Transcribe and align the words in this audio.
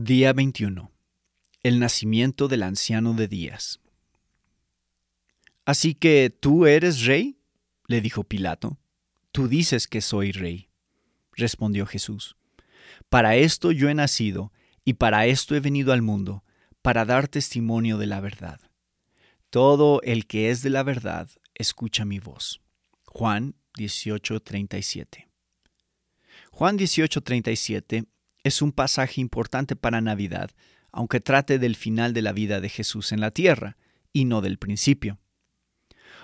Día 0.00 0.32
21. 0.32 0.92
El 1.64 1.80
nacimiento 1.80 2.46
del 2.46 2.62
anciano 2.62 3.14
de 3.14 3.26
días. 3.26 3.80
Así 5.64 5.94
que 5.94 6.30
tú 6.30 6.66
eres 6.66 7.04
rey, 7.04 7.40
le 7.88 8.00
dijo 8.00 8.22
Pilato. 8.22 8.78
Tú 9.32 9.48
dices 9.48 9.88
que 9.88 10.00
soy 10.00 10.30
rey, 10.30 10.68
respondió 11.32 11.84
Jesús. 11.84 12.36
Para 13.08 13.34
esto 13.34 13.72
yo 13.72 13.88
he 13.88 13.94
nacido 13.94 14.52
y 14.84 14.92
para 14.92 15.26
esto 15.26 15.56
he 15.56 15.60
venido 15.60 15.92
al 15.92 16.02
mundo, 16.02 16.44
para 16.80 17.04
dar 17.04 17.26
testimonio 17.26 17.98
de 17.98 18.06
la 18.06 18.20
verdad. 18.20 18.60
Todo 19.50 20.00
el 20.02 20.28
que 20.28 20.50
es 20.50 20.62
de 20.62 20.70
la 20.70 20.84
verdad 20.84 21.28
escucha 21.56 22.04
mi 22.04 22.20
voz. 22.20 22.60
Juan 23.04 23.56
18:37. 23.76 25.26
Juan 26.52 26.78
18:37 26.78 28.06
es 28.44 28.62
un 28.62 28.72
pasaje 28.72 29.20
importante 29.20 29.76
para 29.76 30.00
Navidad, 30.00 30.50
aunque 30.92 31.20
trate 31.20 31.58
del 31.58 31.76
final 31.76 32.12
de 32.12 32.22
la 32.22 32.32
vida 32.32 32.60
de 32.60 32.68
Jesús 32.68 33.12
en 33.12 33.20
la 33.20 33.30
tierra, 33.30 33.76
y 34.12 34.24
no 34.24 34.40
del 34.40 34.58
principio. 34.58 35.18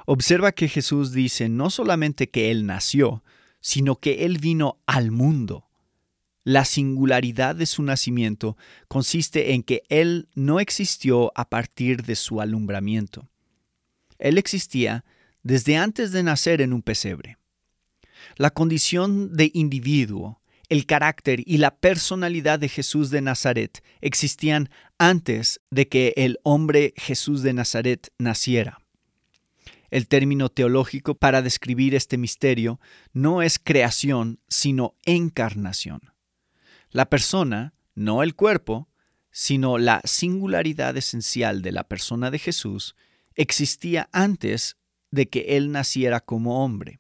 Observa 0.06 0.52
que 0.52 0.68
Jesús 0.68 1.12
dice 1.12 1.48
no 1.48 1.70
solamente 1.70 2.30
que 2.30 2.50
Él 2.50 2.66
nació, 2.66 3.22
sino 3.60 3.96
que 3.96 4.24
Él 4.24 4.38
vino 4.38 4.78
al 4.86 5.10
mundo. 5.10 5.68
La 6.44 6.66
singularidad 6.66 7.56
de 7.56 7.64
su 7.64 7.82
nacimiento 7.82 8.58
consiste 8.88 9.54
en 9.54 9.62
que 9.62 9.82
Él 9.88 10.28
no 10.34 10.60
existió 10.60 11.32
a 11.34 11.48
partir 11.48 12.02
de 12.04 12.16
su 12.16 12.42
alumbramiento. 12.42 13.28
Él 14.18 14.36
existía 14.36 15.04
desde 15.42 15.76
antes 15.76 16.12
de 16.12 16.22
nacer 16.22 16.60
en 16.60 16.72
un 16.72 16.82
pesebre. 16.82 17.38
La 18.36 18.50
condición 18.50 19.34
de 19.34 19.50
individuo, 19.54 20.40
el 20.74 20.86
carácter 20.86 21.40
y 21.46 21.58
la 21.58 21.76
personalidad 21.76 22.58
de 22.58 22.68
Jesús 22.68 23.10
de 23.10 23.20
Nazaret 23.20 23.84
existían 24.00 24.70
antes 24.98 25.60
de 25.70 25.86
que 25.86 26.12
el 26.16 26.40
hombre 26.42 26.94
Jesús 26.96 27.42
de 27.42 27.52
Nazaret 27.52 28.12
naciera. 28.18 28.80
El 29.92 30.08
término 30.08 30.48
teológico 30.48 31.14
para 31.14 31.42
describir 31.42 31.94
este 31.94 32.18
misterio 32.18 32.80
no 33.12 33.40
es 33.40 33.60
creación, 33.60 34.40
sino 34.48 34.96
encarnación. 35.04 36.00
La 36.90 37.08
persona, 37.08 37.72
no 37.94 38.24
el 38.24 38.34
cuerpo, 38.34 38.88
sino 39.30 39.78
la 39.78 40.00
singularidad 40.02 40.96
esencial 40.96 41.62
de 41.62 41.70
la 41.70 41.84
persona 41.84 42.32
de 42.32 42.40
Jesús, 42.40 42.96
existía 43.36 44.08
antes 44.10 44.76
de 45.12 45.28
que 45.28 45.56
Él 45.56 45.70
naciera 45.70 46.18
como 46.18 46.64
hombre. 46.64 46.98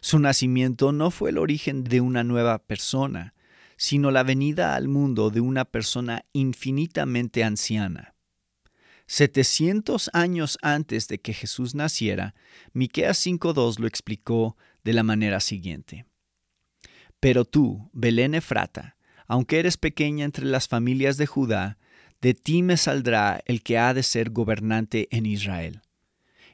Su 0.00 0.18
nacimiento 0.18 0.92
no 0.92 1.10
fue 1.10 1.30
el 1.30 1.38
origen 1.38 1.84
de 1.84 2.00
una 2.00 2.24
nueva 2.24 2.58
persona, 2.58 3.34
sino 3.76 4.10
la 4.10 4.22
venida 4.22 4.74
al 4.74 4.88
mundo 4.88 5.30
de 5.30 5.40
una 5.40 5.64
persona 5.64 6.24
infinitamente 6.32 7.44
anciana. 7.44 8.14
Setecientos 9.06 10.10
años 10.12 10.58
antes 10.62 11.08
de 11.08 11.20
que 11.20 11.32
Jesús 11.32 11.74
naciera, 11.74 12.34
Miqueas 12.72 13.18
5:2 13.18 13.78
lo 13.78 13.86
explicó 13.86 14.56
de 14.84 14.92
la 14.92 15.02
manera 15.02 15.40
siguiente: 15.40 16.06
Pero 17.18 17.44
tú, 17.44 17.90
Belén 17.92 18.34
Efrata, 18.34 18.96
aunque 19.26 19.58
eres 19.58 19.76
pequeña 19.76 20.24
entre 20.24 20.44
las 20.44 20.68
familias 20.68 21.16
de 21.16 21.26
Judá, 21.26 21.78
de 22.20 22.34
ti 22.34 22.62
me 22.62 22.76
saldrá 22.76 23.42
el 23.46 23.62
que 23.62 23.78
ha 23.78 23.94
de 23.94 24.02
ser 24.02 24.30
gobernante 24.30 25.08
en 25.10 25.26
Israel. 25.26 25.80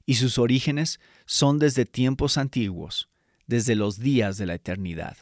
Y 0.05 0.15
sus 0.15 0.39
orígenes 0.39 1.01
son 1.27 1.59
desde 1.59 1.85
tiempos 1.85 2.39
antiguos, 2.39 3.09
desde 3.47 3.75
los 3.75 3.99
días 3.99 4.39
de 4.39 4.47
la 4.47 4.55
eternidad. 4.55 5.17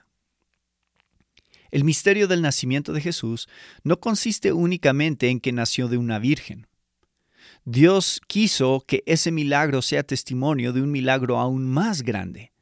El 1.71 1.85
misterio 1.85 2.29
del 2.29 2.41
nacimiento 2.41 2.93
de 2.93 3.01
Jesús 3.01 3.49
no 3.83 3.99
consiste 3.99 4.53
únicamente 4.53 5.29
en 5.29 5.41
que 5.41 5.53
nació 5.53 5.89
de 5.89 5.99
una 5.99 6.19
virgen. 6.19 6.69
Dios 7.65 8.21
quiso 8.27 8.85
que 8.87 9.03
ese 9.07 9.33
milagro 9.33 9.83
sea 9.83 10.05
testimonio 10.05 10.73
de 10.73 10.83
un 10.83 10.93
milagro 10.93 11.41
aún 11.41 11.67
más 11.67 12.03
grande, 12.03 12.53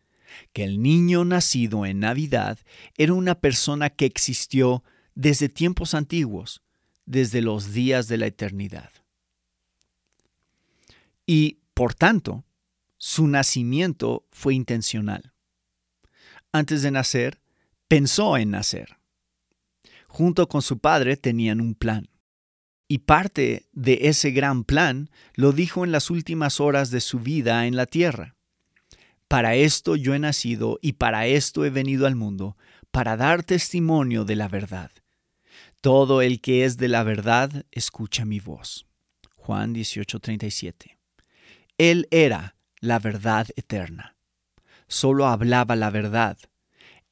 que 0.52 0.64
el 0.64 0.80
niño 0.80 1.24
nacido 1.24 1.84
en 1.84 2.00
Navidad 2.00 2.58
era 2.96 3.12
una 3.12 3.34
persona 3.34 3.90
que 3.90 4.06
existió 4.06 4.82
desde 5.14 5.48
tiempos 5.48 5.92
antiguos, 5.92 6.62
desde 7.04 7.42
los 7.42 7.72
días 7.72 8.08
de 8.08 8.16
la 8.16 8.26
eternidad. 8.26 8.90
Y, 11.26 11.58
por 11.74 11.94
tanto, 11.94 12.44
su 12.96 13.26
nacimiento 13.26 14.24
fue 14.30 14.54
intencional 14.54 15.31
antes 16.52 16.82
de 16.82 16.90
nacer, 16.90 17.40
pensó 17.88 18.36
en 18.36 18.50
nacer. 18.50 18.98
Junto 20.06 20.48
con 20.48 20.62
su 20.62 20.78
padre 20.78 21.16
tenían 21.16 21.60
un 21.60 21.74
plan. 21.74 22.08
Y 22.86 22.98
parte 22.98 23.66
de 23.72 24.00
ese 24.02 24.30
gran 24.32 24.64
plan 24.64 25.10
lo 25.34 25.52
dijo 25.52 25.84
en 25.84 25.92
las 25.92 26.10
últimas 26.10 26.60
horas 26.60 26.90
de 26.90 27.00
su 27.00 27.20
vida 27.20 27.66
en 27.66 27.74
la 27.74 27.86
tierra. 27.86 28.36
Para 29.28 29.54
esto 29.54 29.96
yo 29.96 30.14
he 30.14 30.18
nacido 30.18 30.78
y 30.82 30.92
para 30.92 31.26
esto 31.26 31.64
he 31.64 31.70
venido 31.70 32.06
al 32.06 32.16
mundo, 32.16 32.58
para 32.90 33.16
dar 33.16 33.42
testimonio 33.42 34.26
de 34.26 34.36
la 34.36 34.48
verdad. 34.48 34.90
Todo 35.80 36.20
el 36.20 36.42
que 36.42 36.66
es 36.66 36.76
de 36.76 36.88
la 36.88 37.02
verdad 37.02 37.64
escucha 37.70 38.26
mi 38.26 38.40
voz. 38.40 38.86
Juan 39.36 39.72
18:37. 39.72 40.98
Él 41.78 42.06
era 42.10 42.56
la 42.80 42.98
verdad 42.98 43.48
eterna 43.56 44.16
solo 44.92 45.26
hablaba 45.26 45.74
la 45.74 45.88
verdad. 45.88 46.36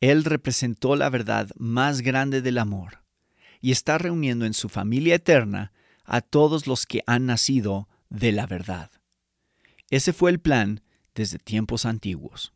Él 0.01 0.25
representó 0.25 0.97
la 0.97 1.09
verdad 1.09 1.49
más 1.57 2.03
grande 2.03 2.43
del 2.43 2.59
amor 2.59 3.03
y 3.61 3.73
está 3.73 3.97
reuniendo 3.97 4.45
en 4.45 4.53
su 4.53 4.69
familia 4.69 5.15
eterna 5.15 5.73
a 6.05 6.21
todos 6.21 6.67
los 6.67 6.85
que 6.85 7.03
han 7.07 7.27
nacido 7.27 7.89
de 8.11 8.33
la 8.33 8.47
verdad. 8.47 8.91
Ese 9.89 10.13
fue 10.13 10.31
el 10.31 10.41
plan 10.41 10.83
desde 11.15 11.39
tiempos 11.39 11.87
antiguos. 11.87 12.53